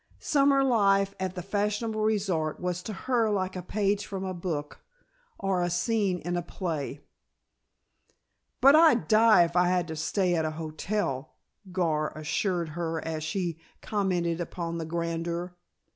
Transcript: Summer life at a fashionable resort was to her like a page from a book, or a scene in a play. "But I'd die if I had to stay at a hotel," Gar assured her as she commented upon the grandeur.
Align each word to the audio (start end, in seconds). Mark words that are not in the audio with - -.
Summer 0.17 0.63
life 0.63 1.13
at 1.19 1.37
a 1.37 1.43
fashionable 1.43 2.01
resort 2.01 2.59
was 2.59 2.81
to 2.81 2.91
her 2.91 3.29
like 3.29 3.55
a 3.55 3.61
page 3.61 4.07
from 4.07 4.23
a 4.25 4.33
book, 4.33 4.79
or 5.37 5.61
a 5.61 5.69
scene 5.69 6.17
in 6.17 6.35
a 6.35 6.41
play. 6.41 7.01
"But 8.61 8.75
I'd 8.75 9.07
die 9.07 9.43
if 9.43 9.55
I 9.55 9.67
had 9.67 9.87
to 9.89 9.95
stay 9.95 10.33
at 10.33 10.43
a 10.43 10.49
hotel," 10.57 11.35
Gar 11.71 12.09
assured 12.17 12.69
her 12.69 12.99
as 13.05 13.23
she 13.23 13.59
commented 13.83 14.41
upon 14.41 14.79
the 14.79 14.85
grandeur. 14.85 15.55